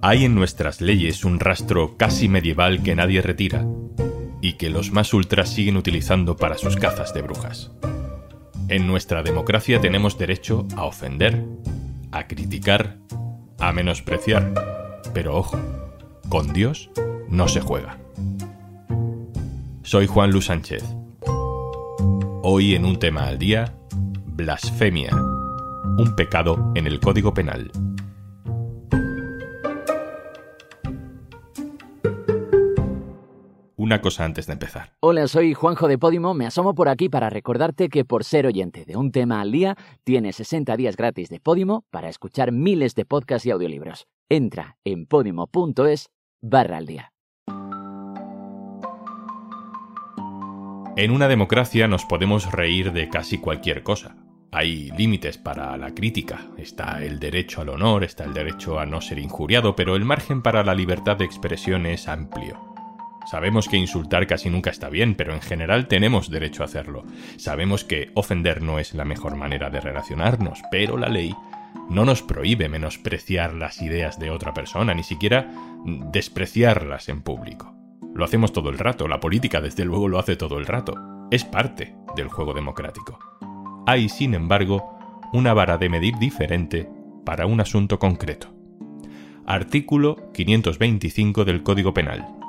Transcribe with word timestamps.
Hay 0.00 0.24
en 0.24 0.34
nuestras 0.34 0.80
leyes 0.80 1.24
un 1.24 1.40
rastro 1.40 1.96
casi 1.96 2.28
medieval 2.28 2.82
que 2.82 2.94
nadie 2.94 3.22
retira 3.22 3.64
y 4.42 4.54
que 4.54 4.68
los 4.68 4.92
más 4.92 5.14
ultras 5.14 5.48
siguen 5.48 5.78
utilizando 5.78 6.36
para 6.36 6.58
sus 6.58 6.76
cazas 6.76 7.14
de 7.14 7.22
brujas. 7.22 7.72
En 8.68 8.86
nuestra 8.86 9.22
democracia 9.22 9.80
tenemos 9.80 10.18
derecho 10.18 10.66
a 10.76 10.84
ofender, 10.84 11.44
a 12.12 12.26
criticar, 12.26 12.98
a 13.58 13.72
menospreciar, 13.72 14.52
pero 15.14 15.36
ojo, 15.36 15.58
con 16.28 16.52
Dios 16.52 16.90
no 17.28 17.48
se 17.48 17.60
juega. 17.60 17.98
Soy 19.82 20.06
Juan 20.06 20.30
Luis 20.30 20.46
Sánchez. 20.46 20.84
Hoy 22.42 22.74
en 22.74 22.84
un 22.84 22.98
tema 22.98 23.26
al 23.26 23.38
día, 23.38 23.74
blasfemia, 24.26 25.14
un 25.14 26.14
pecado 26.16 26.72
en 26.74 26.86
el 26.86 27.00
Código 27.00 27.32
Penal. 27.32 27.70
Una 33.94 34.02
cosa 34.02 34.24
antes 34.24 34.48
de 34.48 34.54
empezar. 34.54 34.92
Hola, 34.98 35.28
soy 35.28 35.54
Juanjo 35.54 35.86
de 35.86 35.98
Podimo. 35.98 36.34
Me 36.34 36.46
asomo 36.46 36.74
por 36.74 36.88
aquí 36.88 37.08
para 37.08 37.30
recordarte 37.30 37.88
que 37.88 38.04
por 38.04 38.24
ser 38.24 38.44
oyente 38.44 38.84
de 38.84 38.96
un 38.96 39.12
tema 39.12 39.40
al 39.40 39.52
día, 39.52 39.76
tienes 40.02 40.34
60 40.34 40.76
días 40.76 40.96
gratis 40.96 41.28
de 41.28 41.38
Podimo 41.38 41.84
para 41.92 42.08
escuchar 42.08 42.50
miles 42.50 42.96
de 42.96 43.04
podcasts 43.04 43.46
y 43.46 43.52
audiolibros. 43.52 44.08
Entra 44.28 44.78
en 44.82 45.06
podimo.es 45.06 46.08
barra 46.42 46.78
al 46.78 46.86
día. 46.86 47.12
En 50.96 51.12
una 51.12 51.28
democracia 51.28 51.86
nos 51.86 52.04
podemos 52.04 52.50
reír 52.50 52.92
de 52.92 53.08
casi 53.08 53.38
cualquier 53.38 53.84
cosa. 53.84 54.16
Hay 54.50 54.90
límites 54.98 55.38
para 55.38 55.76
la 55.76 55.94
crítica, 55.94 56.48
está 56.58 57.00
el 57.04 57.20
derecho 57.20 57.60
al 57.60 57.68
honor, 57.68 58.02
está 58.02 58.24
el 58.24 58.34
derecho 58.34 58.80
a 58.80 58.86
no 58.86 59.00
ser 59.00 59.20
injuriado, 59.20 59.76
pero 59.76 59.94
el 59.94 60.04
margen 60.04 60.42
para 60.42 60.64
la 60.64 60.74
libertad 60.74 61.16
de 61.16 61.26
expresión 61.26 61.86
es 61.86 62.08
amplio. 62.08 62.73
Sabemos 63.24 63.68
que 63.68 63.76
insultar 63.76 64.26
casi 64.26 64.50
nunca 64.50 64.70
está 64.70 64.88
bien, 64.88 65.14
pero 65.14 65.34
en 65.34 65.40
general 65.40 65.88
tenemos 65.88 66.30
derecho 66.30 66.62
a 66.62 66.66
hacerlo. 66.66 67.04
Sabemos 67.36 67.84
que 67.84 68.10
ofender 68.14 68.62
no 68.62 68.78
es 68.78 68.94
la 68.94 69.04
mejor 69.04 69.36
manera 69.36 69.70
de 69.70 69.80
relacionarnos, 69.80 70.60
pero 70.70 70.98
la 70.98 71.08
ley 71.08 71.34
no 71.88 72.04
nos 72.04 72.22
prohíbe 72.22 72.68
menospreciar 72.68 73.54
las 73.54 73.82
ideas 73.82 74.18
de 74.18 74.30
otra 74.30 74.54
persona, 74.54 74.94
ni 74.94 75.02
siquiera 75.02 75.50
despreciarlas 75.84 77.08
en 77.08 77.22
público. 77.22 77.74
Lo 78.14 78.24
hacemos 78.24 78.52
todo 78.52 78.70
el 78.70 78.78
rato, 78.78 79.08
la 79.08 79.20
política 79.20 79.60
desde 79.60 79.84
luego 79.84 80.08
lo 80.08 80.18
hace 80.18 80.36
todo 80.36 80.58
el 80.58 80.66
rato. 80.66 80.94
Es 81.30 81.44
parte 81.44 81.96
del 82.14 82.28
juego 82.28 82.54
democrático. 82.54 83.18
Hay, 83.86 84.08
sin 84.08 84.34
embargo, 84.34 84.98
una 85.32 85.52
vara 85.52 85.78
de 85.78 85.88
medir 85.88 86.16
diferente 86.18 86.88
para 87.24 87.46
un 87.46 87.60
asunto 87.60 87.98
concreto. 87.98 88.54
Artículo 89.46 90.30
525 90.32 91.44
del 91.44 91.62
Código 91.62 91.92
Penal. 91.92 92.43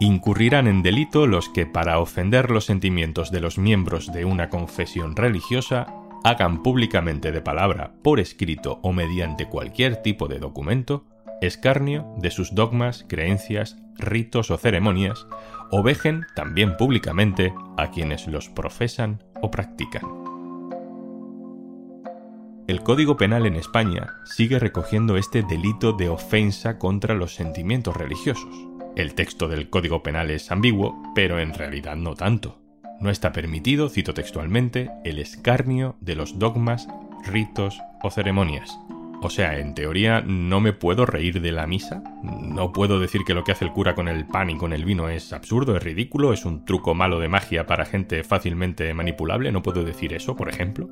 Incurrirán 0.00 0.68
en 0.68 0.82
delito 0.82 1.26
los 1.26 1.48
que, 1.48 1.66
para 1.66 1.98
ofender 1.98 2.50
los 2.50 2.66
sentimientos 2.66 3.32
de 3.32 3.40
los 3.40 3.58
miembros 3.58 4.12
de 4.12 4.24
una 4.24 4.48
confesión 4.48 5.16
religiosa, 5.16 5.92
hagan 6.22 6.62
públicamente 6.62 7.32
de 7.32 7.40
palabra, 7.40 7.94
por 8.02 8.20
escrito 8.20 8.78
o 8.82 8.92
mediante 8.92 9.46
cualquier 9.46 9.96
tipo 9.96 10.28
de 10.28 10.38
documento, 10.38 11.04
escarnio 11.40 12.14
de 12.18 12.30
sus 12.30 12.54
dogmas, 12.54 13.04
creencias, 13.08 13.76
ritos 13.96 14.52
o 14.52 14.56
ceremonias, 14.56 15.26
o 15.70 15.82
vejen 15.82 16.26
también 16.36 16.76
públicamente 16.76 17.52
a 17.76 17.90
quienes 17.90 18.28
los 18.28 18.48
profesan 18.48 19.24
o 19.42 19.50
practican. 19.50 20.02
El 22.68 22.82
Código 22.82 23.16
Penal 23.16 23.46
en 23.46 23.56
España 23.56 24.14
sigue 24.24 24.58
recogiendo 24.58 25.16
este 25.16 25.42
delito 25.42 25.92
de 25.92 26.08
ofensa 26.08 26.78
contra 26.78 27.14
los 27.14 27.34
sentimientos 27.34 27.96
religiosos. 27.96 28.67
El 28.98 29.14
texto 29.14 29.46
del 29.46 29.70
Código 29.70 30.02
Penal 30.02 30.28
es 30.32 30.50
ambiguo, 30.50 31.00
pero 31.14 31.38
en 31.38 31.54
realidad 31.54 31.94
no 31.94 32.16
tanto. 32.16 32.58
No 33.00 33.10
está 33.10 33.30
permitido, 33.30 33.88
cito 33.88 34.12
textualmente, 34.12 34.90
el 35.04 35.20
escarnio 35.20 35.94
de 36.00 36.16
los 36.16 36.40
dogmas, 36.40 36.88
ritos 37.24 37.80
o 38.02 38.10
ceremonias. 38.10 38.76
O 39.22 39.30
sea, 39.30 39.60
en 39.60 39.74
teoría 39.74 40.20
no 40.22 40.58
me 40.58 40.72
puedo 40.72 41.06
reír 41.06 41.40
de 41.40 41.52
la 41.52 41.68
misa, 41.68 42.02
no 42.24 42.72
puedo 42.72 42.98
decir 42.98 43.20
que 43.24 43.34
lo 43.34 43.44
que 43.44 43.52
hace 43.52 43.66
el 43.66 43.70
cura 43.70 43.94
con 43.94 44.08
el 44.08 44.26
pan 44.26 44.50
y 44.50 44.56
con 44.56 44.72
el 44.72 44.84
vino 44.84 45.08
es 45.08 45.32
absurdo, 45.32 45.76
es 45.76 45.82
ridículo, 45.84 46.32
es 46.32 46.44
un 46.44 46.64
truco 46.64 46.96
malo 46.96 47.20
de 47.20 47.28
magia 47.28 47.66
para 47.66 47.84
gente 47.84 48.24
fácilmente 48.24 48.92
manipulable, 48.94 49.52
no 49.52 49.62
puedo 49.62 49.84
decir 49.84 50.12
eso, 50.12 50.34
por 50.34 50.48
ejemplo. 50.48 50.90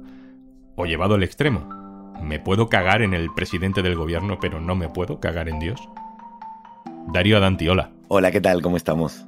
O 0.76 0.86
llevado 0.86 1.16
al 1.16 1.24
extremo, 1.24 2.14
me 2.22 2.38
puedo 2.38 2.68
cagar 2.68 3.02
en 3.02 3.14
el 3.14 3.34
presidente 3.34 3.82
del 3.82 3.96
gobierno, 3.96 4.38
pero 4.40 4.60
no 4.60 4.76
me 4.76 4.88
puedo 4.88 5.18
cagar 5.18 5.48
en 5.48 5.58
Dios. 5.58 5.88
Darío 7.08 7.36
Adanti, 7.36 7.68
hola. 8.08 8.30
¿qué 8.30 8.40
tal? 8.40 8.62
¿Cómo 8.62 8.76
estamos? 8.76 9.26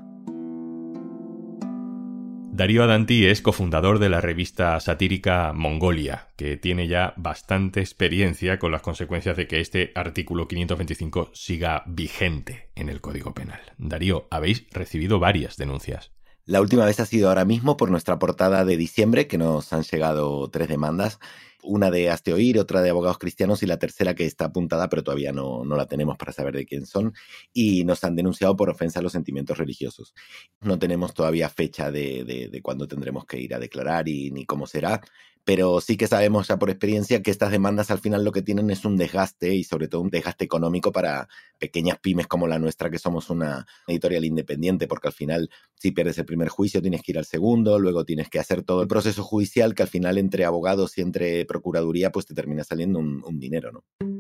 Darío 2.59 2.83
Adanti 2.83 3.27
es 3.27 3.41
cofundador 3.41 4.01
de 4.01 4.09
la 4.09 4.21
revista 4.21 4.81
satírica 4.81 5.53
Mongolia, 5.55 6.27
que 6.35 6.57
tiene 6.57 6.89
ya 6.89 7.15
bastante 7.17 7.79
experiencia 7.79 8.59
con 8.59 8.73
las 8.73 8.83
consecuencias 8.83 9.37
de 9.37 9.47
que 9.47 9.61
este 9.61 9.93
artículo 9.95 10.49
525 10.49 11.31
siga 11.35 11.85
vigente 11.87 12.71
en 12.75 12.89
el 12.89 13.01
Código 13.01 13.33
Penal. 13.33 13.61
Darío, 13.79 14.27
habéis 14.31 14.67
recibido 14.73 15.21
varias 15.21 15.57
denuncias. 15.57 16.11
La 16.47 16.61
última 16.61 16.85
vez 16.85 16.99
ha 16.99 17.07
sido 17.07 17.29
ahora 17.29 17.45
mismo 17.45 17.77
por 17.77 17.93
nuestra 17.93 18.19
portada 18.19 18.65
de 18.65 18.77
diciembre, 18.77 19.29
que 19.29 19.39
nos 19.39 19.73
han 19.73 19.83
llegado 19.83 20.49
tres 20.51 20.67
demandas 20.67 21.21
una 21.63 21.91
de 21.91 22.11
Asteoir, 22.11 22.59
otra 22.59 22.83
de 22.83 22.91
Abogados 22.91 23.19
Cristianos 23.19 23.63
y 23.63 23.67
la 23.67 23.79
tercera 23.79 24.15
que 24.15 24.25
está 24.25 24.47
apuntada, 24.47 24.89
pero 24.89 25.03
todavía 25.03 25.33
no, 25.33 25.65
no 25.65 25.77
la 25.77 25.87
tenemos 25.87 26.17
para 26.17 26.33
saber 26.33 26.55
de 26.55 26.67
quién 26.67 26.87
son. 26.87 27.15
Y 27.53 27.85
nos 27.85 28.05
han 28.05 28.17
denunciado 28.17 28.57
por 28.57 28.71
ofensa 28.71 29.01
a 29.01 29.03
los 29.03 29.13
sentimientos 29.13 29.59
religiosos. 29.59 30.15
No 30.61 30.79
tenemos 30.79 31.15
todavía 31.15 31.49
fecha 31.49 31.91
de, 31.91 32.25
de, 32.25 32.49
de 32.49 32.63
cuándo 32.63 32.87
tendremos 32.87 33.27
que 33.27 33.41
ir 33.41 33.55
a 33.55 33.59
declarar 33.59 34.09
y 34.09 34.31
ni 34.31 34.45
cómo 34.45 34.67
será, 34.67 35.01
pero 35.49 35.81
sí 35.81 35.97
que 35.97 36.07
sabemos 36.07 36.49
ya 36.49 36.59
por 36.59 36.69
experiencia 36.69 37.23
que 37.23 37.31
estas 37.31 37.51
demandas 37.51 37.91
al 37.91 38.01
final 38.01 38.23
lo 38.23 38.33
que 38.33 38.43
tienen 38.43 38.69
es 38.69 38.85
un 38.85 38.99
desgaste 38.99 39.55
y 39.55 39.65
sobre 39.65 39.89
todo 39.89 40.03
un 40.03 40.11
desgaste 40.11 40.45
económico 40.45 40.93
para 40.93 41.27
pequeñas 41.59 41.99
pymes 42.01 42.27
como 42.27 42.47
la 42.47 42.59
nuestra, 42.59 42.91
que 42.91 42.99
somos 42.99 43.31
una 43.31 43.67
editorial 43.87 44.27
independiente, 44.27 44.87
porque 44.87 45.09
al 45.09 45.15
final 45.15 45.49
si 45.75 45.91
pierdes 45.91 46.19
el 46.19 46.27
primer 46.27 46.51
juicio 46.51 46.83
tienes 46.83 47.01
que 47.01 47.13
ir 47.13 47.19
al 47.19 47.25
segundo, 47.25 47.79
luego 47.79 48.05
tienes 48.05 48.29
que 48.29 48.39
hacer 48.39 48.63
todo 48.63 48.83
el 48.83 48.89
proceso 48.89 49.25
judicial 49.25 49.75
que 49.75 49.85
al 49.85 49.89
final 49.89 50.19
entre 50.19 50.45
abogados 50.45 50.99
y 50.99 51.01
entre 51.01 51.47
procuraduría 51.47 52.13
pues 52.13 52.27
te 52.27 52.35
termina 52.35 52.63
saliendo 52.63 52.99
un, 52.99 53.25
un 53.25 53.41
dinero, 53.41 53.73
¿no? 53.73 54.18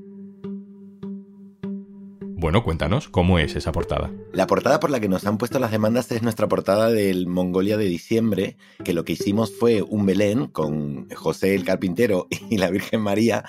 Bueno, 2.40 2.62
cuéntanos, 2.62 3.08
¿cómo 3.08 3.40
es 3.40 3.56
esa 3.56 3.72
portada? 3.72 4.12
La 4.32 4.46
portada 4.46 4.78
por 4.78 4.90
la 4.90 5.00
que 5.00 5.08
nos 5.08 5.26
han 5.26 5.38
puesto 5.38 5.58
las 5.58 5.72
demandas 5.72 6.12
es 6.12 6.22
nuestra 6.22 6.46
portada 6.46 6.88
del 6.88 7.26
Mongolia 7.26 7.76
de 7.76 7.86
diciembre, 7.86 8.56
que 8.84 8.92
lo 8.92 9.04
que 9.04 9.14
hicimos 9.14 9.52
fue 9.58 9.82
un 9.82 10.06
Belén 10.06 10.46
con 10.46 11.10
José 11.10 11.56
el 11.56 11.64
carpintero 11.64 12.28
y 12.48 12.58
la 12.58 12.70
Virgen 12.70 13.00
María, 13.00 13.42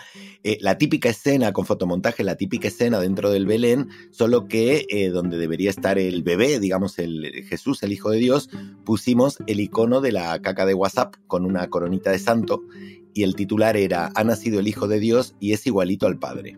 eh, 0.43 0.57
la 0.61 0.79
típica 0.79 1.07
escena 1.07 1.53
con 1.53 1.67
fotomontaje, 1.67 2.23
la 2.23 2.33
típica 2.33 2.69
escena 2.69 2.99
dentro 2.99 3.29
del 3.29 3.45
Belén, 3.45 3.89
solo 4.09 4.47
que 4.47 4.87
eh, 4.89 5.09
donde 5.09 5.37
debería 5.37 5.69
estar 5.69 5.99
el 5.99 6.23
bebé, 6.23 6.59
digamos 6.59 6.97
el 6.97 7.45
Jesús, 7.47 7.83
el 7.83 7.91
Hijo 7.91 8.09
de 8.09 8.17
Dios, 8.17 8.49
pusimos 8.85 9.37
el 9.45 9.59
icono 9.59 10.01
de 10.01 10.13
la 10.13 10.41
caca 10.41 10.65
de 10.65 10.73
WhatsApp 10.73 11.13
con 11.27 11.45
una 11.45 11.69
coronita 11.69 12.09
de 12.09 12.17
santo 12.17 12.63
y 13.13 13.21
el 13.21 13.35
titular 13.35 13.77
era 13.77 14.11
Ha 14.15 14.23
nacido 14.23 14.59
el 14.59 14.67
Hijo 14.67 14.87
de 14.87 14.99
Dios 14.99 15.35
y 15.39 15.53
es 15.53 15.67
igualito 15.67 16.07
al 16.07 16.17
Padre. 16.17 16.57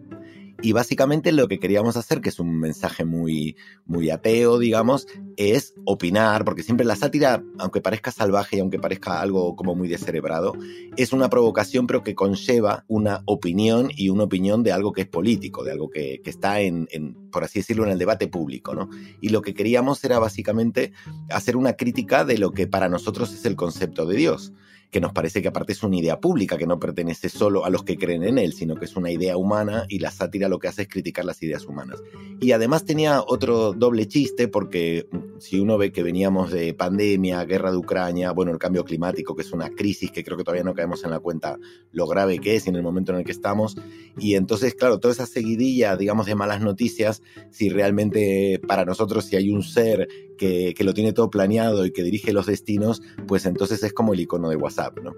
Y 0.64 0.74
básicamente 0.74 1.32
lo 1.32 1.48
que 1.48 1.60
queríamos 1.60 1.98
hacer, 1.98 2.22
que 2.22 2.30
es 2.30 2.40
un 2.40 2.60
mensaje 2.60 3.04
muy, 3.04 3.56
muy 3.86 4.12
ateo, 4.12 4.60
digamos, 4.60 5.08
es 5.36 5.74
opinar, 5.86 6.46
porque 6.46 6.62
siempre 6.62 6.86
la 6.86 6.96
sátira, 6.96 7.44
aunque 7.58 7.82
parezca 7.82 8.12
salvaje 8.12 8.58
y 8.58 8.60
aunque 8.60 8.78
parezca 8.78 9.22
algo 9.22 9.56
como 9.56 9.74
muy 9.74 9.88
descerebrado, 9.88 10.54
es 10.98 11.14
una 11.14 11.30
provocación, 11.30 11.88
pero 11.88 12.04
que 12.04 12.14
conlleva 12.14 12.86
una 12.88 13.24
opinión 13.26 13.90
y 13.96 14.10
una 14.10 14.26
opinión 14.26 14.62
de 14.62 14.72
algo 14.72 14.92
que 14.92 15.02
es 15.02 15.08
político, 15.08 15.64
de 15.64 15.72
algo 15.72 15.90
que, 15.90 16.22
que 16.24 16.30
está 16.30 16.62
en, 16.62 16.88
en, 16.92 17.16
por 17.32 17.44
así 17.44 17.60
decirlo, 17.60 17.86
en 17.86 17.92
el 17.92 17.98
debate 17.98 18.28
público, 18.28 18.76
¿no? 18.76 18.90
Y 19.20 19.30
lo 19.30 19.42
que 19.42 19.56
queríamos 19.56 20.04
era 20.04 20.20
básicamente 20.20 20.94
hacer 21.30 21.58
una 21.58 21.74
crítica 21.74 22.24
de 22.24 22.38
lo 22.38 22.52
que 22.52 22.68
para 22.68 22.88
nosotros 22.88 23.34
es 23.34 23.46
el 23.46 23.56
concepto 23.56 24.06
de 24.06 24.16
Dios 24.16 24.54
que 24.92 25.00
nos 25.00 25.14
parece 25.14 25.42
que 25.42 25.48
aparte 25.48 25.72
es 25.72 25.84
una 25.84 25.98
idea 25.98 26.20
pública, 26.20 26.58
que 26.58 26.68
no 26.68 26.80
pertenece 26.80 27.30
solo 27.30 27.66
a 27.66 27.70
los 27.70 27.84
que 27.84 27.98
creen 27.98 28.24
en 28.24 28.38
él, 28.38 28.54
sino 28.54 28.76
que 28.76 28.86
es 28.86 28.96
una 28.98 29.10
idea 29.10 29.38
humana 29.38 29.86
y 29.88 30.00
la 30.00 30.12
sátira 30.12 30.50
lo 30.50 30.60
que 30.60 30.68
hace 30.68 30.84
es 30.84 30.88
criticar 30.90 31.24
las 31.24 31.42
ideas 31.42 31.66
humanas. 31.66 32.04
Y 32.42 32.52
además 32.52 32.84
tenía 32.84 33.24
otro 33.26 33.72
doble 33.72 34.08
chiste 34.08 34.50
porque 34.50 35.08
mm, 35.10 35.40
si 35.40 35.60
uno 35.60 35.78
ve 35.78 35.94
que 35.94 36.04
veníamos 36.04 36.52
de 36.52 36.74
pandemia, 36.74 37.44
guerra 37.46 37.72
de 37.72 37.78
Ucrania, 37.78 38.32
bueno, 38.32 38.52
el 38.52 38.60
cambio 38.60 38.84
climático, 38.84 39.34
que 39.34 39.44
es 39.44 39.54
una 39.54 39.70
crisis 39.70 40.12
que 40.12 40.24
creo 40.26 40.38
que 40.38 40.44
todavía 40.44 40.66
no 40.66 40.74
caemos 40.74 41.04
en 41.06 41.12
la 41.12 41.20
cuenta 41.20 41.58
lo 41.94 42.06
grave 42.06 42.40
que 42.40 42.56
es 42.56 42.68
en 42.68 42.76
el 42.76 42.84
momento 42.84 43.14
en 43.14 43.20
el 43.20 43.26
que 43.26 43.32
estamos, 43.32 43.78
y 44.18 44.36
entonces, 44.36 44.76
claro, 44.76 45.00
toda 45.00 45.14
esa 45.14 45.26
seguidilla, 45.26 45.96
digamos, 45.96 46.26
de 46.26 46.36
malas 46.36 46.62
noticias, 46.62 47.22
si 47.50 47.70
realmente 47.70 48.60
para 48.68 48.84
nosotros 48.84 49.26
si 49.26 49.38
hay 49.38 49.50
un 49.50 49.64
ser 49.64 50.08
que, 50.38 50.74
que, 50.76 50.84
lo 50.84 50.94
tiene 50.94 51.14
todo 51.14 51.30
planeado 51.30 51.86
y 51.86 51.92
que 51.92 52.04
dirige 52.04 52.34
los 52.34 52.48
destinos, 52.48 53.02
pues 53.28 53.46
entonces 53.46 53.84
es 53.84 53.94
como 53.94 54.14
el 54.14 54.20
icono 54.20 54.50
de 54.50 54.56
WhatsApp, 54.56 54.81
¿no? 55.04 55.16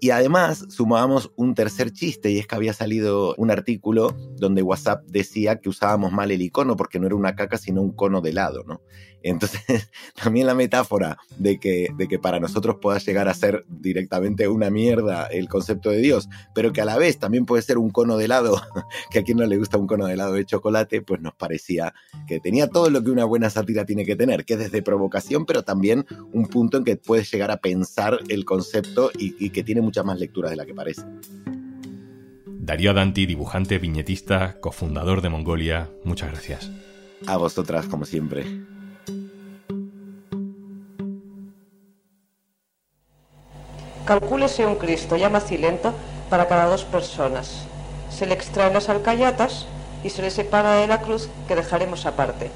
Y 0.00 0.10
además 0.10 0.66
sumábamos 0.68 1.32
un 1.36 1.54
tercer 1.54 1.92
chiste 1.92 2.30
y 2.30 2.38
es 2.38 2.46
que 2.46 2.54
había 2.54 2.72
salido 2.72 3.34
un 3.36 3.50
artículo 3.50 4.14
donde 4.36 4.62
WhatsApp 4.62 5.04
decía 5.06 5.60
que 5.60 5.68
usábamos 5.68 6.12
mal 6.12 6.30
el 6.30 6.42
icono 6.42 6.76
porque 6.76 6.98
no 6.98 7.06
era 7.06 7.16
una 7.16 7.34
caca 7.34 7.56
sino 7.56 7.80
un 7.80 7.92
cono 7.92 8.20
de 8.20 8.30
helado, 8.30 8.62
¿no? 8.66 8.82
Entonces 9.22 9.60
también 10.22 10.46
la 10.46 10.54
metáfora 10.54 11.18
de 11.38 11.58
que, 11.58 11.88
de 11.96 12.06
que 12.06 12.18
para 12.18 12.38
nosotros 12.38 12.76
pueda 12.80 12.98
llegar 12.98 13.28
a 13.28 13.34
ser 13.34 13.64
directamente 13.68 14.46
una 14.48 14.70
mierda 14.70 15.26
el 15.26 15.48
concepto 15.48 15.90
de 15.90 15.98
Dios, 15.98 16.28
pero 16.54 16.72
que 16.72 16.80
a 16.80 16.84
la 16.84 16.96
vez 16.96 17.18
también 17.18 17.44
puede 17.44 17.62
ser 17.62 17.78
un 17.78 17.90
cono 17.90 18.16
de 18.16 18.26
helado, 18.26 18.60
que 19.10 19.20
a 19.20 19.22
quien 19.24 19.38
no 19.38 19.46
le 19.46 19.56
gusta 19.56 19.78
un 19.78 19.86
cono 19.86 20.06
de 20.06 20.14
helado 20.14 20.34
de 20.34 20.44
chocolate, 20.44 21.02
pues 21.02 21.20
nos 21.20 21.34
parecía 21.34 21.92
que 22.28 22.38
tenía 22.38 22.68
todo 22.68 22.90
lo 22.90 23.02
que 23.02 23.10
una 23.10 23.24
buena 23.24 23.50
sátira 23.50 23.84
tiene 23.84 24.04
que 24.04 24.16
tener, 24.16 24.44
que 24.44 24.54
es 24.54 24.60
desde 24.60 24.82
provocación, 24.82 25.44
pero 25.44 25.64
también 25.64 26.06
un 26.32 26.46
punto 26.46 26.76
en 26.76 26.84
que 26.84 26.96
puedes 26.96 27.30
llegar 27.30 27.50
a 27.50 27.56
pensar 27.56 28.20
el 28.28 28.44
concepto 28.44 29.10
y, 29.18 29.34
y 29.44 29.50
que 29.50 29.64
tiene 29.64 29.80
muchas 29.86 30.04
más 30.04 30.18
lecturas 30.18 30.50
de 30.50 30.56
la 30.56 30.66
que 30.66 30.74
parece. 30.74 31.02
Darío 32.44 32.92
Danti, 32.92 33.26
dibujante, 33.26 33.78
viñetista, 33.78 34.60
cofundador 34.60 35.22
de 35.22 35.28
Mongolia, 35.28 35.88
muchas 36.04 36.32
gracias. 36.32 36.70
A 37.26 37.36
vosotras, 37.36 37.86
como 37.86 38.04
siempre. 38.04 38.44
Calcúlese 44.04 44.66
un 44.66 44.76
Cristo 44.76 45.16
ya 45.16 45.28
macilento 45.28 45.94
para 46.28 46.48
cada 46.48 46.66
dos 46.66 46.84
personas. 46.84 47.66
Se 48.10 48.26
le 48.26 48.34
extraen 48.34 48.74
las 48.74 48.88
alcayatas 48.88 49.66
y 50.02 50.10
se 50.10 50.22
le 50.22 50.30
separa 50.30 50.74
de 50.74 50.88
la 50.88 51.00
cruz 51.00 51.28
que 51.46 51.54
dejaremos 51.54 52.04
aparte. 52.06 52.50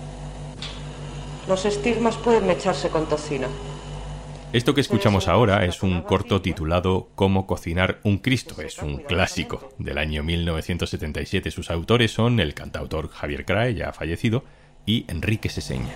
Los 1.48 1.64
estigmas 1.64 2.16
pueden 2.16 2.46
mecharse 2.46 2.88
con 2.88 3.08
tocino. 3.08 3.48
Esto 4.52 4.74
que 4.74 4.80
escuchamos 4.80 5.28
ahora 5.28 5.64
es 5.64 5.84
un 5.84 6.02
corto 6.02 6.42
titulado 6.42 7.08
Cómo 7.14 7.46
cocinar 7.46 8.00
un 8.02 8.18
Cristo. 8.18 8.60
Es 8.60 8.82
un 8.82 8.96
clásico 8.96 9.70
del 9.78 9.96
año 9.96 10.24
1977. 10.24 11.52
Sus 11.52 11.70
autores 11.70 12.10
son 12.10 12.40
el 12.40 12.52
cantautor 12.52 13.10
Javier 13.10 13.44
Crae, 13.44 13.74
ya 13.74 13.92
fallecido, 13.92 14.42
y 14.84 15.04
Enrique 15.06 15.50
Seseña. 15.50 15.92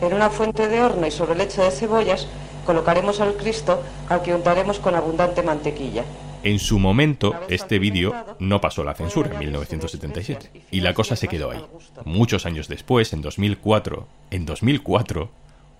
En 0.00 0.14
una 0.14 0.30
fuente 0.30 0.66
de 0.66 0.80
horno 0.80 1.06
y 1.06 1.10
sobre 1.10 1.36
leche 1.36 1.60
de 1.60 1.70
cebollas 1.70 2.26
colocaremos 2.64 3.20
al 3.20 3.34
Cristo 3.34 3.82
al 4.08 4.22
que 4.22 4.34
untaremos 4.34 4.78
con 4.78 4.94
abundante 4.94 5.42
mantequilla. 5.42 6.04
En 6.42 6.58
su 6.58 6.78
momento, 6.78 7.34
este 7.50 7.78
vídeo 7.78 8.14
no 8.38 8.62
pasó 8.62 8.82
la 8.82 8.94
censura 8.94 9.30
en 9.30 9.40
1977 9.40 10.50
y 10.70 10.80
la 10.80 10.94
cosa 10.94 11.16
se 11.16 11.28
quedó 11.28 11.50
ahí. 11.50 11.62
Muchos 12.06 12.46
años 12.46 12.66
después, 12.66 13.12
en 13.12 13.20
2004, 13.20 14.08
en 14.30 14.46
2004, 14.46 15.30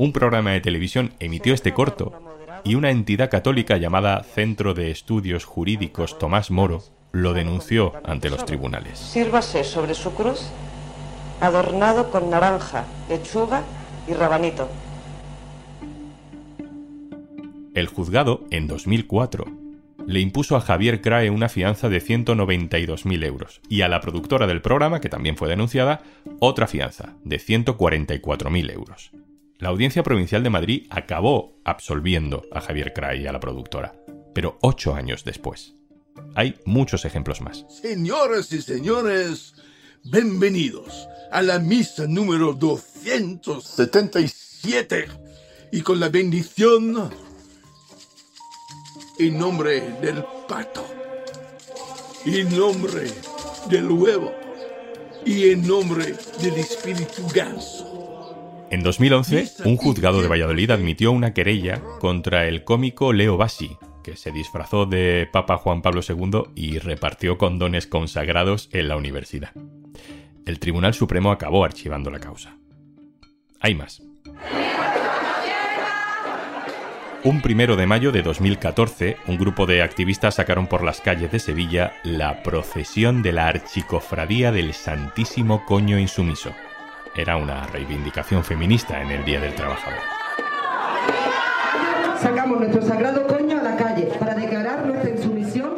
un 0.01 0.15
programa 0.15 0.53
de 0.53 0.63
televisión 0.63 1.13
emitió 1.21 1.53
este 1.53 1.75
corto 1.75 2.15
y 2.65 2.75
una 2.75 2.89
entidad 2.89 3.29
católica 3.29 3.77
llamada 3.77 4.23
Centro 4.23 4.73
de 4.73 4.91
Estudios 4.91 5.45
Jurídicos 5.45 6.19
Tomás 6.19 6.51
Moro 6.51 6.83
lo 7.13 7.35
denunció 7.35 7.93
ante 8.03 8.31
los 8.31 8.47
tribunales. 8.47 8.99
Sírvase 8.99 9.63
sobre 9.63 9.93
su 9.93 10.15
cruz 10.15 10.49
adornado 11.43 12.11
con 12.11 12.31
naranja, 12.31 12.87
lechuga 13.11 13.63
y 14.09 14.15
rabanito. 14.15 14.71
El 17.75 17.87
juzgado, 17.87 18.47
en 18.51 18.69
2004, 18.69 19.45
le 20.07 20.21
impuso 20.21 20.57
a 20.57 20.63
Javier 20.63 21.03
Crae 21.03 21.29
una 21.29 21.51
fianza 21.51 21.91
de 21.91 22.03
192.000 22.03 23.27
euros 23.27 23.61
y 23.69 23.83
a 23.83 23.89
la 23.89 24.01
productora 24.01 24.47
del 24.47 24.63
programa, 24.63 25.03
que 25.03 25.11
también 25.11 25.37
fue 25.37 25.49
denunciada, 25.49 26.01
otra 26.39 26.67
fianza 26.67 27.17
de 27.23 27.37
144.000 27.39 28.73
euros. 28.73 29.13
La 29.61 29.69
Audiencia 29.69 30.03
Provincial 30.03 30.43
de 30.43 30.49
Madrid 30.49 30.87
acabó 30.89 31.61
absolviendo 31.65 32.47
a 32.51 32.63
Javier 32.63 32.95
Crae 32.95 33.21
y 33.21 33.27
a 33.27 33.33
la 33.33 33.41
productora, 33.41 33.95
pero 34.35 34.57
ocho 34.63 34.95
años 34.95 35.23
después. 35.23 35.75
Hay 36.35 36.59
muchos 36.65 37.05
ejemplos 37.05 37.43
más. 37.43 37.67
Señoras 37.69 38.51
y 38.53 38.63
señores, 38.63 39.53
bienvenidos 40.03 41.07
a 41.31 41.43
la 41.43 41.59
misa 41.59 42.07
número 42.07 42.55
277 42.55 45.09
y 45.73 45.83
con 45.83 46.01
la 46.01 46.09
bendición 46.09 47.11
en 49.19 49.39
nombre 49.39 49.83
del 50.01 50.25
pato, 50.49 50.87
en 52.25 52.57
nombre 52.57 53.11
del 53.69 53.91
huevo 53.91 54.33
y 55.27 55.51
en 55.51 55.69
nombre 55.69 56.15
del 56.41 56.55
espíritu 56.55 57.29
ganso. 57.35 58.00
En 58.71 58.85
2011, 58.85 59.65
un 59.65 59.77
juzgado 59.77 60.23
de 60.23 60.29
Valladolid 60.29 60.71
admitió 60.71 61.11
una 61.11 61.35
querella 61.35 61.83
contra 61.99 62.47
el 62.47 62.63
cómico 62.63 63.13
Leo 63.13 63.37
Bassi, 63.37 63.77
que 64.05 64.17
se 64.17 64.31
disfrazó 64.31 64.87
de 64.87 65.29
Papa 65.33 65.57
Juan 65.57 65.83
Pablo 65.83 66.03
II 66.09 66.53
y 66.55 66.79
repartió 66.79 67.37
condones 67.37 67.89
consagrados 67.89 68.69
en 68.73 68.87
la 68.87 68.97
universidad. 68.97 69.51
El 70.47 70.61
Tribunal 70.61 70.95
Supremo 70.95 71.33
acabó 71.33 71.65
archivando 71.65 72.13
la 72.13 72.21
causa. 72.21 72.57
Hay 73.59 73.75
más. 73.75 74.03
Un 77.25 77.43
primero 77.43 77.75
de 77.75 77.87
mayo 77.87 78.13
de 78.13 78.23
2014, 78.23 79.17
un 79.27 79.37
grupo 79.37 79.67
de 79.67 79.83
activistas 79.83 80.37
sacaron 80.37 80.69
por 80.69 80.85
las 80.85 81.01
calles 81.01 81.33
de 81.33 81.41
Sevilla 81.41 81.93
la 82.05 82.45
procesión 82.45 83.23
de 83.23 83.33
la 83.33 83.49
Archicofradía 83.49 84.53
del 84.53 84.75
Santísimo 84.75 85.67
Coño 85.67 85.99
Insumiso. 85.99 86.53
Era 87.21 87.37
una 87.37 87.67
reivindicación 87.67 88.43
feminista 88.43 89.03
en 89.03 89.11
el 89.11 89.23
Día 89.27 89.41
del 89.41 89.55
Trabajador. 89.55 90.01
Sacamos 92.19 92.59
nuestro 92.59 92.81
sagrado 92.81 93.27
coño 93.27 93.61
a 93.61 93.63
la 93.63 93.77
calle 93.77 94.09
para 94.19 94.35
declarar 94.35 94.87
nuestra 94.87 95.11
insumisión. 95.11 95.69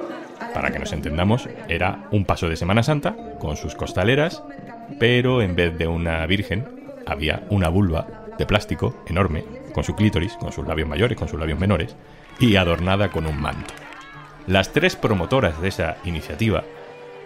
Para 0.54 0.70
que 0.70 0.78
nos 0.78 0.92
entendamos, 0.92 1.48
era 1.66 2.04
un 2.12 2.26
paso 2.26 2.48
de 2.48 2.54
Semana 2.54 2.84
Santa 2.84 3.16
con 3.40 3.56
sus 3.56 3.74
costaleras, 3.74 4.44
pero 5.00 5.42
en 5.42 5.56
vez 5.56 5.76
de 5.76 5.88
una 5.88 6.24
virgen 6.26 6.64
había 7.08 7.42
una 7.50 7.68
vulva 7.68 8.06
de 8.38 8.46
plástico 8.46 9.02
enorme 9.08 9.42
con 9.74 9.82
su 9.82 9.96
clítoris, 9.96 10.34
con 10.34 10.52
sus 10.52 10.64
labios 10.64 10.88
mayores, 10.88 11.18
con 11.18 11.26
sus 11.26 11.40
labios 11.40 11.58
menores, 11.58 11.96
y 12.38 12.54
adornada 12.54 13.08
con 13.08 13.26
un 13.26 13.40
manto. 13.40 13.74
Las 14.46 14.70
tres 14.72 14.94
promotoras 14.94 15.60
de 15.60 15.70
esa 15.70 15.96
iniciativa 16.04 16.62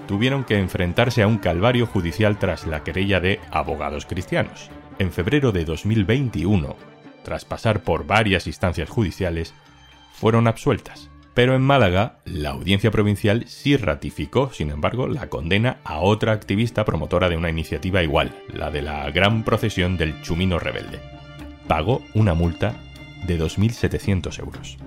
tuvieron 0.06 0.44
que 0.44 0.58
enfrentarse 0.58 1.22
a 1.22 1.26
un 1.26 1.38
calvario 1.38 1.86
judicial 1.86 2.38
tras 2.38 2.66
la 2.66 2.84
querella 2.84 3.20
de 3.20 3.40
abogados 3.50 4.06
cristianos. 4.06 4.70
En 4.98 5.12
febrero 5.12 5.52
de 5.52 5.64
2021, 5.64 6.76
tras 7.24 7.44
pasar 7.44 7.82
por 7.82 8.06
varias 8.06 8.46
instancias 8.46 8.88
judiciales, 8.88 9.54
fueron 10.12 10.48
absueltas. 10.48 11.10
Pero 11.34 11.54
en 11.54 11.62
Málaga, 11.62 12.20
la 12.24 12.50
audiencia 12.50 12.90
provincial 12.90 13.44
sí 13.46 13.76
ratificó, 13.76 14.52
sin 14.52 14.70
embargo, 14.70 15.06
la 15.06 15.28
condena 15.28 15.78
a 15.84 15.98
otra 15.98 16.32
activista 16.32 16.84
promotora 16.84 17.28
de 17.28 17.36
una 17.36 17.50
iniciativa 17.50 18.02
igual, 18.02 18.32
la 18.48 18.70
de 18.70 18.80
la 18.80 19.10
Gran 19.10 19.44
Procesión 19.44 19.98
del 19.98 20.22
Chumino 20.22 20.58
Rebelde 20.58 21.16
pagó 21.66 22.02
una 22.14 22.34
multa 22.34 22.76
de 23.26 23.38
2.700 23.38 24.38
euros. 24.38 24.78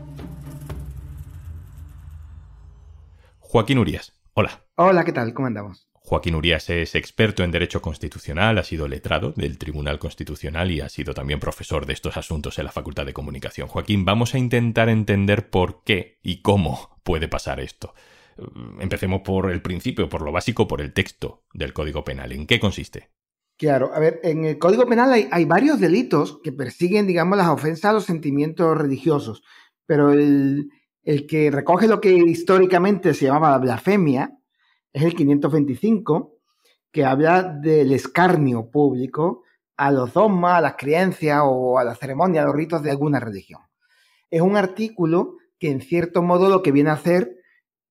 Joaquín 3.40 3.80
Urias, 3.80 4.14
hola. 4.34 4.69
Hola, 4.82 5.04
¿qué 5.04 5.12
tal? 5.12 5.34
¿Cómo 5.34 5.46
andamos? 5.48 5.90
Joaquín 5.92 6.36
Urias 6.36 6.70
es 6.70 6.96
experto 6.96 7.44
en 7.44 7.52
Derecho 7.52 7.82
Constitucional, 7.82 8.58
ha 8.58 8.64
sido 8.64 8.88
letrado 8.88 9.34
del 9.34 9.58
Tribunal 9.58 10.00
Constitucional 10.00 10.72
y 10.72 10.80
ha 10.80 10.88
sido 10.88 11.14
también 11.14 11.42
profesor 11.42 11.86
de 11.86 11.92
estos 11.92 12.16
asuntos 12.16 12.58
en 12.60 12.64
la 12.64 12.72
Facultad 12.72 13.06
de 13.06 13.12
Comunicación. 13.12 13.68
Joaquín, 13.68 14.06
vamos 14.06 14.34
a 14.34 14.38
intentar 14.38 14.88
entender 14.88 15.50
por 15.50 15.84
qué 15.84 16.18
y 16.24 16.42
cómo 16.42 16.98
puede 17.04 17.28
pasar 17.28 17.60
esto. 17.60 17.94
Empecemos 18.80 19.20
por 19.26 19.52
el 19.52 19.62
principio, 19.62 20.08
por 20.08 20.22
lo 20.22 20.32
básico, 20.32 20.66
por 20.66 20.80
el 20.80 20.94
texto 20.94 21.44
del 21.54 21.74
Código 21.74 22.06
Penal. 22.06 22.32
¿En 22.32 22.48
qué 22.48 22.58
consiste? 22.62 23.10
Claro, 23.58 23.94
a 23.94 24.00
ver, 24.00 24.22
en 24.24 24.46
el 24.46 24.58
Código 24.60 24.86
Penal 24.86 25.12
hay, 25.30 25.44
varios 25.44 25.82
delitos 25.82 26.40
que 26.42 26.54
persiguen, 26.54 27.06
digamos, 27.06 27.38
las 27.38 27.50
ofensas 27.50 27.90
a 27.90 27.94
los 27.94 28.06
sentimientos 28.06 28.78
religiosos, 28.78 29.44
pero 29.86 30.14
el, 30.14 30.70
el 31.04 31.28
que 31.28 31.52
recoge 31.52 31.90
lo 31.90 32.00
que 32.00 32.14
históricamente 32.14 33.14
se 33.14 33.26
llamaba 33.26 33.58
blasfemia 33.58 34.39
es 34.94 35.04
el 35.04 35.16
525, 35.16 36.38
que 36.92 37.06
habla 37.06 37.44
del 37.44 37.92
escarnio 37.92 38.70
público 38.70 39.44
a 39.78 39.92
los 39.92 40.14
dogmas, 40.14 40.58
a 40.58 40.62
las 40.62 40.76
creencias 40.76 41.42
o 41.44 41.80
a 41.80 41.84
la 41.84 41.96
ceremonia, 41.96 42.42
a 42.42 42.46
los 42.46 42.56
ritos 42.56 42.82
de 42.82 42.92
alguna 42.92 43.20
religión. 43.20 43.62
Es 44.30 44.42
un 44.42 44.58
artículo 44.58 45.38
que 45.60 45.72
en 45.72 45.82
cierto 45.82 46.22
modo 46.22 46.50
lo 46.50 46.62
que 46.64 46.72
viene 46.72 46.90
a 46.90 46.94
hacer 46.94 47.38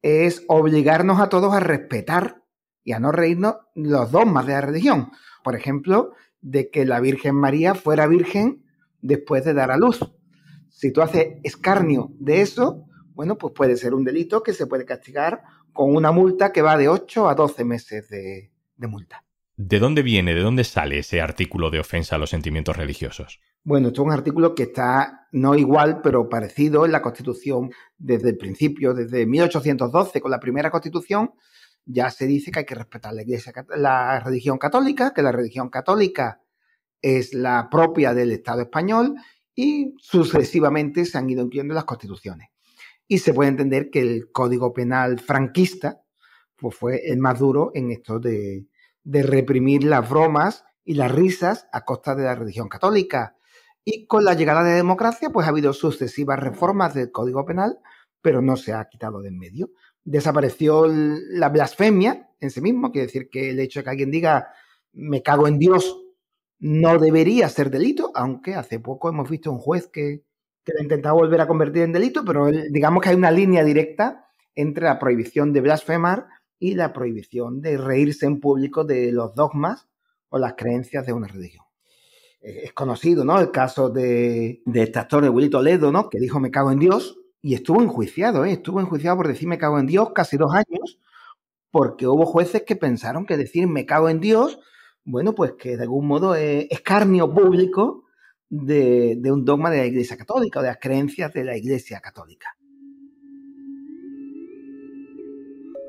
es 0.03 0.45
obligarnos 0.49 1.21
a 1.21 1.29
todos 1.29 1.53
a 1.55 1.61
respetar 1.61 2.43
y 2.85 2.93
a 2.93 3.01
no 3.01 3.13
reírnos 3.13 3.57
los 3.75 4.11
dogmas 4.11 4.47
de 4.47 4.53
la 4.53 4.61
religión 4.61 5.11
por 5.49 5.57
ejemplo, 5.57 6.13
de 6.43 6.71
que 6.71 6.85
la 6.85 7.01
Virgen 7.01 7.35
María 7.35 7.75
fuera 7.75 8.07
virgen 8.07 8.65
después 9.01 9.47
de 9.47 9.55
dar 9.55 9.71
a 9.71 9.79
luz. 9.79 9.99
Si 10.69 10.93
tú 10.93 11.01
haces 11.01 11.39
escarnio 11.43 12.11
de 12.19 12.43
eso, 12.43 12.85
bueno, 13.15 13.39
pues 13.39 13.55
puede 13.55 13.79
ser 13.79 13.95
un 13.95 14.05
delito 14.05 14.43
que 14.43 14.53
se 14.53 14.67
puede 14.67 14.85
castigar 14.85 15.43
con 15.73 15.95
una 15.95 16.13
multa 16.13 16.53
que 16.53 16.63
va 16.63 16.77
de 16.77 16.89
8 16.89 17.29
a 17.29 17.35
12 17.35 17.65
meses 17.65 18.09
de, 18.09 18.51
multa. 18.77 19.25
¿De 19.57 19.79
dónde 19.79 20.03
viene, 20.03 20.35
de 20.35 20.41
dónde 20.41 20.65
sale 20.65 20.99
ese 20.99 21.21
artículo 21.21 21.71
de 21.71 21.81
ofensa 21.81 22.17
a 22.17 22.19
los 22.19 22.31
sentimientos 22.31 22.77
religiosos? 22.77 23.41
Bueno, 23.65 23.89
esto 23.89 24.03
es 24.03 24.07
un 24.07 24.13
artículo 24.13 24.55
que 24.55 24.65
está 24.65 25.27
no 25.33 25.55
igual, 25.55 26.01
pero 26.03 26.29
parecido 26.29 26.87
en 26.87 26.93
la 26.93 27.03
Constitución 27.03 27.71
desde 27.97 28.31
el 28.31 28.39
principio, 28.39 28.95
desde 28.95 29.27
1812, 29.27 30.21
con 30.21 30.31
la 30.31 30.41
primera 30.41 30.71
Constitución, 30.71 31.33
ya 31.85 32.11
se 32.11 32.27
dice 32.27 32.51
que 32.51 32.61
hay 32.61 32.67
que 32.67 32.75
respetar 32.75 33.15
la, 33.15 33.23
iglesia, 33.23 33.53
la 33.77 34.21
religión 34.21 34.59
católica, 34.59 35.13
que 35.13 35.23
la 35.23 35.33
religión 35.33 35.71
católica 35.71 36.41
es 37.01 37.35
la 37.35 37.69
propia 37.71 38.15
del 38.15 38.33
Estado 38.33 38.63
español 38.63 39.15
y 39.55 39.95
sucesivamente 39.99 41.05
se 41.05 41.19
han 41.19 41.29
ido 41.31 41.43
incluyendo 41.43 41.75
las 41.75 41.85
constituciones. 41.85 42.49
Y 43.09 43.19
se 43.19 43.35
puede 43.35 43.51
entender 43.51 43.91
que 43.91 44.01
el 44.01 44.31
Código 44.31 44.73
Penal 44.73 45.19
franquista 45.19 46.03
pues, 46.57 46.77
fue 46.77 47.01
el 47.11 47.19
más 47.19 47.39
duro 47.39 47.73
en 47.75 47.91
esto 47.91 48.21
de, 48.21 48.67
de 49.03 49.23
reprimir 49.23 49.85
las 49.85 50.09
bromas 50.09 50.65
y 50.85 50.95
las 50.95 51.11
risas 51.11 51.67
a 51.73 51.85
costa 51.85 52.15
de 52.15 52.25
la 52.25 52.35
religión 52.35 52.69
católica. 52.69 53.37
Y 53.85 54.07
con 54.07 54.25
la 54.25 54.35
llegada 54.35 54.63
de 54.63 54.71
la 54.71 54.77
democracia, 54.77 55.31
pues 55.31 55.47
ha 55.47 55.51
habido 55.51 55.73
sucesivas 55.73 56.39
reformas 56.39 56.95
del 56.95 57.11
Código 57.11 57.45
Penal, 57.45 57.79
pero 58.21 58.43
no 58.43 58.57
se 58.57 58.75
ha 58.75 58.87
quitado 58.89 59.23
de 59.23 59.29
en 59.29 59.39
medio. 59.39 59.71
Desapareció 60.05 60.87
la 60.87 61.49
blasfemia 61.49 62.29
en 62.41 62.51
sí 62.51 62.61
mismo, 62.61 62.93
quiere 62.93 63.07
decir 63.07 63.29
que 63.31 63.51
el 63.51 63.61
hecho 63.61 63.81
de 63.81 63.85
que 63.85 63.91
alguien 63.91 64.11
diga 64.11 64.49
me 64.93 65.23
cago 65.23 65.49
en 65.49 65.59
Dios 65.59 66.03
no 66.59 66.99
debería 66.99 67.49
ser 67.49 67.71
delito, 67.71 68.11
aunque 68.15 68.55
hace 68.55 68.81
poco 68.81 69.09
hemos 69.09 69.31
visto 69.31 69.51
un 69.53 69.59
juez 69.59 69.89
que, 69.89 70.25
que 70.69 70.75
lo 70.75 70.81
ha 70.81 70.83
intentado 70.83 71.15
volver 71.15 71.41
a 71.41 71.49
convertir 71.49 71.83
en 71.83 71.93
delito, 71.93 72.23
pero 72.27 72.47
digamos 72.47 73.03
que 73.03 73.09
hay 73.09 73.17
una 73.17 73.31
línea 73.31 73.65
directa 73.65 74.27
entre 74.55 74.85
la 74.85 74.99
prohibición 74.99 75.55
de 75.55 75.63
blasfemar 75.63 76.27
y 76.59 76.75
la 76.75 76.93
prohibición 76.93 77.63
de 77.63 77.79
reírse 77.79 78.27
en 78.27 78.39
público 78.39 78.85
de 78.85 79.11
los 79.11 79.35
dogmas 79.35 79.89
o 80.29 80.39
las 80.39 80.55
creencias 80.55 81.07
de 81.07 81.15
una 81.15 81.27
religión. 81.27 81.65
Es 82.43 82.75
conocido, 82.75 83.25
¿no? 83.25 83.41
El 83.41 83.51
caso 83.51 83.89
de, 83.89 84.61
de 84.67 84.83
este 84.83 84.99
actor 84.99 85.23
de 85.23 85.31
Willy 85.31 85.49
Toledo, 85.49 85.91
¿no? 85.91 86.11
Que 86.11 86.21
dijo 86.21 86.39
me 86.39 86.51
cago 86.51 86.71
en 86.71 86.79
Dios 86.79 87.19
y 87.41 87.55
estuvo 87.55 87.81
enjuiciado, 87.81 88.45
¿eh? 88.45 88.53
Estuvo 88.53 88.81
enjuiciado 88.81 89.17
por 89.17 89.29
decir 89.29 89.49
me 89.49 89.59
cago 89.59 89.79
en 89.79 89.87
Dios 89.87 90.11
casi 90.15 90.37
dos 90.37 90.53
años 90.53 91.01
porque 91.71 92.07
hubo 92.07 92.27
jueces 92.27 92.65
que 92.65 92.77
pensaron 92.77 93.25
que 93.25 93.39
decir 93.39 93.67
me 93.67 93.87
cago 93.87 94.11
en 94.11 94.21
Dios, 94.21 94.59
bueno, 95.05 95.35
pues 95.35 95.53
que 95.53 95.79
de 95.79 95.85
algún 95.85 96.07
modo 96.07 96.35
es 96.35 96.67
escarnio 96.71 97.33
público 97.33 98.05
de, 98.51 99.17
de 99.19 99.33
un 99.33 99.45
dogma 99.45 99.71
de 99.71 99.79
la 99.79 99.87
Iglesia 99.87 100.17
Católica 100.17 100.61
o 100.61 100.63
de 100.63 100.69
las 100.69 100.79
creencias 100.79 101.33
de 101.33 101.45
la 101.45 101.57
Iglesia 101.57 102.01
Católica. 102.01 102.57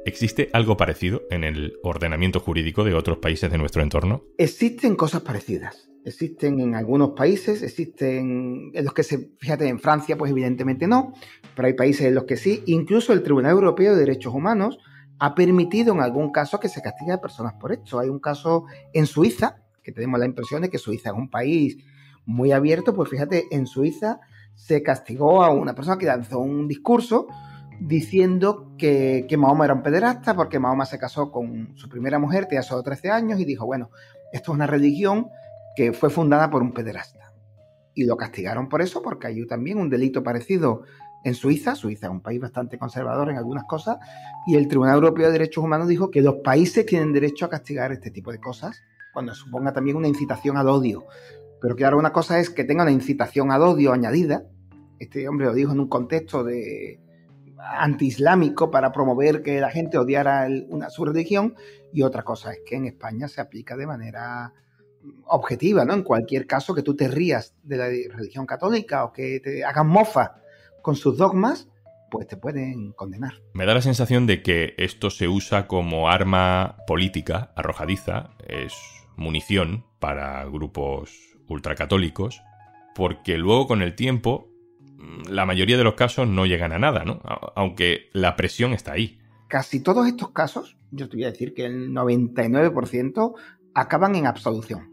¿Existe 0.06 0.50
algo 0.54 0.78
parecido 0.78 1.22
en 1.30 1.44
el 1.44 1.74
ordenamiento 1.84 2.40
jurídico 2.40 2.84
de 2.84 2.94
otros 2.94 3.20
países 3.20 3.52
de 3.52 3.58
nuestro 3.58 3.84
entorno? 3.84 4.24
Existen 4.38 4.96
cosas 4.96 5.22
parecidas. 5.22 5.90
Existen 6.06 6.60
en 6.62 6.74
algunos 6.74 7.12
países, 7.12 7.62
existen 7.62 8.72
en 8.74 8.86
los 8.86 8.94
que 8.94 9.04
se, 9.04 9.32
fíjate, 9.38 9.68
en 9.68 9.80
Francia 9.80 10.18
pues 10.18 10.32
evidentemente 10.32 10.88
no, 10.88 11.14
pero 11.56 11.68
hay 11.68 11.74
países 11.74 12.08
en 12.08 12.16
los 12.16 12.24
que 12.24 12.38
sí. 12.38 12.64
Incluso 12.68 13.12
el 13.12 13.22
Tribunal 13.22 13.52
Europeo 13.52 13.94
de 13.94 14.00
Derechos 14.00 14.34
Humanos 14.34 14.80
ha 15.20 15.36
permitido 15.36 15.94
en 15.94 16.00
algún 16.00 16.32
caso 16.32 16.60
que 16.60 16.70
se 16.70 16.82
castigue 16.82 17.12
a 17.12 17.22
personas 17.22 17.54
por 17.60 17.74
esto. 17.74 18.00
Hay 18.00 18.10
un 18.10 18.20
caso 18.20 18.66
en 18.94 19.06
Suiza, 19.06 19.62
que 19.84 19.92
tenemos 19.92 20.20
la 20.20 20.26
impresión 20.26 20.62
de 20.62 20.70
que 20.70 20.78
Suiza 20.78 21.10
es 21.10 21.16
un 21.16 21.30
país 21.30 21.78
muy 22.30 22.52
abierto, 22.52 22.94
pues 22.94 23.10
fíjate, 23.10 23.48
en 23.50 23.66
Suiza 23.66 24.20
se 24.54 24.84
castigó 24.84 25.44
a 25.44 25.50
una 25.50 25.74
persona 25.74 25.98
que 25.98 26.06
lanzó 26.06 26.38
un 26.40 26.68
discurso 26.68 27.28
diciendo 27.80 28.76
que, 28.78 29.26
que, 29.28 29.36
Mahoma 29.36 29.66
era 29.66 29.74
un 29.74 29.82
pederasta 29.82 30.36
porque 30.36 30.60
Mahoma 30.60 30.86
se 30.86 31.00
casó 31.00 31.32
con 31.32 31.76
su 31.76 31.90
primera 31.90 32.20
mujer, 32.20 32.46
tenía 32.46 32.62
solo 32.62 32.84
13 32.84 33.10
años, 33.10 33.40
y 33.40 33.46
dijo, 33.46 33.66
bueno, 33.66 33.90
esto 34.32 34.52
es 34.52 34.56
una 34.56 34.68
religión 34.68 35.28
que 35.76 35.92
fue 35.92 36.12
fundada 36.12 36.52
por 36.52 36.62
un 36.62 36.72
pederasta. 36.72 37.34
Y 37.96 38.06
lo 38.06 38.16
castigaron 38.16 38.70
por 38.70 38.84
eso, 38.84 39.02
porque 39.02 39.28
hay 39.28 39.48
también 39.48 39.80
un 39.80 39.90
delito 39.90 40.22
parecido 40.22 40.84
en 41.24 41.34
Suiza. 41.34 41.74
Suiza 41.74 42.08
es 42.08 42.12
un 42.12 42.22
país 42.22 42.40
bastante 42.40 42.78
conservador 42.78 43.32
en 43.32 43.38
algunas 43.38 43.64
cosas, 43.64 43.98
y 44.46 44.56
el 44.56 44.68
Tribunal 44.68 44.96
Europeo 44.96 45.28
de 45.28 45.34
Derechos 45.34 45.64
Humanos 45.64 45.88
dijo 45.88 46.12
que 46.12 46.22
los 46.22 46.36
países 46.44 46.86
tienen 46.86 47.12
derecho 47.12 47.46
a 47.46 47.50
castigar 47.50 47.92
este 47.92 48.12
tipo 48.12 48.32
de 48.32 48.40
cosas, 48.40 48.80
cuando 49.14 49.34
suponga 49.34 49.74
también 49.74 49.98
una 49.98 50.08
incitación 50.08 50.58
al 50.58 50.70
odio. 50.70 51.06
Pero 51.62 51.76
claro, 51.76 51.98
una 51.98 52.14
cosa 52.14 52.40
es 52.40 52.50
que 52.50 52.64
tenga 52.64 52.84
una 52.84 52.92
incitación 52.92 53.52
al 53.52 53.62
odio 53.64 53.92
añadida. 53.92 54.44
Este 55.00 55.28
hombre 55.28 55.48
lo 55.48 55.54
dijo 55.54 55.72
en 55.72 55.80
un 55.80 55.88
contexto 55.88 56.44
de, 56.44 57.00
antiislámico 57.60 58.72
para 58.72 58.92
promover 58.92 59.42
que 59.42 59.60
la 59.60 59.70
gente 59.70 59.98
odiara 59.98 60.48
su 60.90 61.06
religión 61.06 61.56
y 61.92 62.04
otra 62.04 62.24
cosa 62.24 62.52
es 62.54 62.60
que 62.66 62.76
en 62.76 62.86
España 62.86 63.28
se 63.28 63.42
aplica 63.42 63.76
de 63.76 63.88
manera 63.88 64.54
objetiva, 65.26 65.86
¿no? 65.86 65.94
En 65.94 66.04
cualquier 66.04 66.46
caso 66.46 66.76
que 66.76 66.84
tú 66.84 66.96
te 66.96 67.08
rías 67.08 67.56
de 67.64 67.78
la 67.78 67.86
religión 67.86 68.46
católica 68.46 69.06
o 69.06 69.14
que 69.14 69.40
te 69.40 69.64
hagan 69.64 69.88
mofa 69.88 70.36
con 70.82 70.96
sus 70.96 71.18
dogmas, 71.18 71.70
pues 72.12 72.28
te 72.28 72.38
pueden 72.38 72.92
condenar. 72.94 73.34
Me 73.54 73.66
da 73.66 73.74
la 73.74 73.82
sensación 73.82 74.28
de 74.28 74.42
que 74.42 74.74
esto 74.78 75.10
se 75.10 75.28
usa 75.28 75.68
como 75.68 76.10
arma 76.10 76.78
política 76.88 77.52
arrojadiza, 77.56 78.32
es 78.48 78.74
munición 79.16 79.86
para 80.00 80.44
grupos 80.46 81.39
ultracatólicos, 81.50 82.42
porque 82.96 83.38
luego 83.38 83.68
con 83.68 83.82
el 83.82 83.96
tiempo 83.96 84.50
la 85.30 85.46
mayoría 85.46 85.78
de 85.78 85.84
los 85.84 85.96
casos 85.96 86.28
no 86.28 86.46
llegan 86.46 86.72
a 86.72 86.80
nada, 86.80 87.04
¿no? 87.06 87.22
Aunque 87.56 88.10
la 88.14 88.36
presión 88.36 88.74
está 88.74 88.94
ahí. 88.94 89.20
Casi 89.48 89.82
todos 89.82 90.08
estos 90.08 90.32
casos, 90.32 90.78
yo 90.92 91.10
te 91.10 91.18
voy 91.18 91.24
a 91.24 91.32
decir 91.32 91.54
que 91.54 91.66
el 91.66 91.92
99% 91.92 93.34
acaban 93.74 94.16
en 94.16 94.28
absolución. 94.28 94.92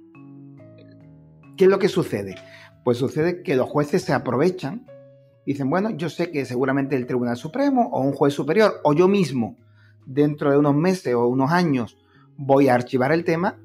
¿Qué 1.57 1.65
es 1.65 1.71
lo 1.71 1.79
que 1.79 1.89
sucede? 1.89 2.37
Pues 2.85 2.99
sucede 2.99 3.43
que 3.43 3.57
los 3.57 3.69
jueces 3.69 4.03
se 4.03 4.13
aprovechan, 4.13 4.87
dicen, 5.45 5.69
bueno, 5.69 5.91
yo 5.91 6.09
sé 6.09 6.31
que 6.31 6.45
seguramente 6.45 6.97
el 6.97 7.07
Tribunal 7.07 7.37
Supremo 7.37 7.89
o 7.93 8.01
un 8.01 8.13
juez 8.13 8.35
superior 8.35 8.81
o 8.85 8.95
yo 8.95 9.09
mismo, 9.09 9.57
dentro 10.07 10.51
de 10.51 10.59
unos 10.59 10.75
meses 10.75 11.15
o 11.15 11.27
unos 11.27 11.51
años, 11.51 11.99
voy 12.37 12.69
a 12.69 12.75
archivar 12.75 13.13
el 13.13 13.25
tema, 13.25 13.59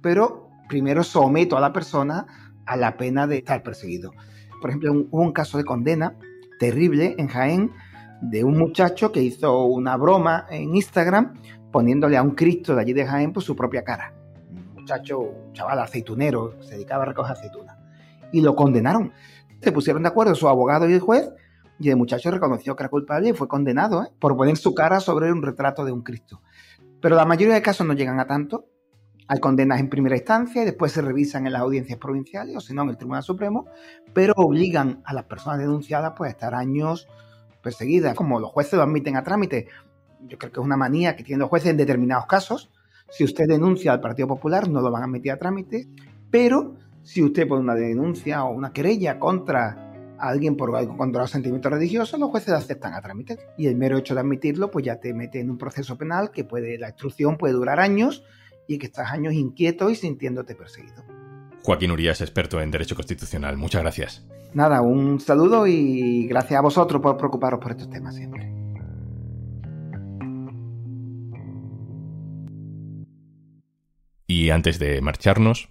pero 0.00 0.47
primero 0.68 1.02
someto 1.02 1.56
a 1.56 1.60
la 1.60 1.72
persona 1.72 2.26
a 2.66 2.76
la 2.76 2.96
pena 2.96 3.26
de 3.26 3.38
estar 3.38 3.62
perseguido. 3.62 4.12
Por 4.60 4.70
ejemplo, 4.70 4.92
hubo 5.10 5.22
un 5.22 5.32
caso 5.32 5.58
de 5.58 5.64
condena 5.64 6.14
terrible 6.58 7.14
en 7.18 7.28
Jaén 7.28 7.72
de 8.20 8.44
un 8.44 8.58
muchacho 8.58 9.10
que 9.12 9.22
hizo 9.22 9.64
una 9.64 9.96
broma 9.96 10.46
en 10.50 10.74
Instagram 10.74 11.34
poniéndole 11.70 12.16
a 12.16 12.22
un 12.22 12.32
Cristo 12.32 12.74
de 12.74 12.82
allí 12.82 12.92
de 12.92 13.06
Jaén 13.06 13.32
por 13.32 13.42
su 13.42 13.54
propia 13.56 13.84
cara. 13.84 14.12
Un 14.50 14.74
muchacho, 14.74 15.20
un 15.20 15.52
chaval 15.52 15.78
aceitunero, 15.80 16.60
se 16.60 16.74
dedicaba 16.74 17.04
a 17.04 17.06
recoger 17.06 17.32
aceitunas. 17.32 17.76
Y 18.32 18.40
lo 18.40 18.54
condenaron. 18.54 19.12
Se 19.62 19.72
pusieron 19.72 20.02
de 20.02 20.08
acuerdo 20.08 20.34
su 20.34 20.48
abogado 20.48 20.88
y 20.88 20.92
el 20.92 21.00
juez 21.00 21.30
y 21.80 21.90
el 21.90 21.96
muchacho 21.96 22.30
reconoció 22.30 22.74
que 22.74 22.82
era 22.82 22.90
culpable 22.90 23.30
y 23.30 23.32
fue 23.32 23.48
condenado 23.48 24.02
¿eh? 24.02 24.08
por 24.18 24.36
poner 24.36 24.56
su 24.56 24.74
cara 24.74 25.00
sobre 25.00 25.32
un 25.32 25.42
retrato 25.42 25.84
de 25.84 25.92
un 25.92 26.02
Cristo. 26.02 26.42
Pero 27.00 27.16
la 27.16 27.24
mayoría 27.24 27.54
de 27.54 27.62
casos 27.62 27.86
no 27.86 27.94
llegan 27.94 28.18
a 28.18 28.26
tanto 28.26 28.66
hay 29.28 29.40
condenas 29.40 29.78
en 29.78 29.90
primera 29.90 30.16
instancia 30.16 30.62
y 30.62 30.64
después 30.64 30.90
se 30.90 31.02
revisan 31.02 31.46
en 31.46 31.52
las 31.52 31.60
audiencias 31.60 31.98
provinciales 31.98 32.56
o 32.56 32.60
si 32.60 32.72
no 32.72 32.82
en 32.82 32.88
el 32.88 32.96
Tribunal 32.96 33.22
Supremo, 33.22 33.66
pero 34.14 34.32
obligan 34.36 35.02
a 35.04 35.12
las 35.12 35.24
personas 35.24 35.58
denunciadas 35.58 36.14
pues, 36.16 36.28
a 36.28 36.30
estar 36.32 36.54
años 36.54 37.06
perseguidas. 37.62 38.14
Como 38.14 38.40
los 38.40 38.50
jueces 38.50 38.74
lo 38.74 38.82
admiten 38.82 39.16
a 39.16 39.22
trámite, 39.22 39.68
yo 40.26 40.38
creo 40.38 40.50
que 40.50 40.60
es 40.60 40.64
una 40.64 40.78
manía 40.78 41.14
que 41.14 41.24
tienen 41.24 41.40
los 41.40 41.50
jueces 41.50 41.70
en 41.70 41.76
determinados 41.76 42.24
casos. 42.24 42.70
Si 43.10 43.22
usted 43.22 43.46
denuncia 43.46 43.92
al 43.92 44.00
Partido 44.00 44.28
Popular, 44.28 44.66
no 44.66 44.80
lo 44.80 44.90
van 44.90 45.02
a 45.02 45.04
admitir 45.04 45.32
a 45.32 45.38
trámite, 45.38 45.88
pero 46.30 46.76
si 47.02 47.22
usted 47.22 47.46
pone 47.46 47.60
una 47.60 47.74
denuncia 47.74 48.44
o 48.44 48.50
una 48.50 48.72
querella 48.72 49.18
contra 49.18 50.16
alguien 50.18 50.56
por 50.56 50.74
algo 50.74 50.96
contra 50.96 51.22
los 51.22 51.30
sentimientos 51.30 51.70
religiosos, 51.70 52.18
los 52.18 52.30
jueces 52.30 52.54
aceptan 52.54 52.94
a 52.94 53.02
trámite. 53.02 53.38
Y 53.58 53.66
el 53.66 53.76
mero 53.76 53.98
hecho 53.98 54.14
de 54.14 54.20
admitirlo, 54.20 54.70
pues 54.70 54.86
ya 54.86 54.96
te 54.96 55.12
mete 55.12 55.38
en 55.38 55.50
un 55.50 55.58
proceso 55.58 55.98
penal 55.98 56.30
que 56.30 56.44
puede, 56.44 56.78
la 56.78 56.88
instrucción 56.88 57.36
puede 57.36 57.52
durar 57.52 57.78
años 57.78 58.24
y 58.68 58.78
que 58.78 58.86
estás 58.86 59.10
años 59.10 59.32
inquieto 59.32 59.90
y 59.90 59.96
sintiéndote 59.96 60.54
perseguido. 60.54 61.02
Joaquín 61.64 61.90
Urías, 61.90 62.20
experto 62.20 62.60
en 62.60 62.70
Derecho 62.70 62.94
Constitucional. 62.94 63.56
Muchas 63.56 63.82
gracias. 63.82 64.26
Nada, 64.54 64.80
un 64.80 65.18
saludo 65.18 65.66
y 65.66 66.26
gracias 66.28 66.58
a 66.58 66.62
vosotros 66.62 67.02
por 67.02 67.16
preocuparos 67.16 67.60
por 67.60 67.72
estos 67.72 67.90
temas 67.90 68.14
siempre. 68.14 68.52
Y 74.26 74.50
antes 74.50 74.78
de 74.78 75.00
marcharnos, 75.00 75.70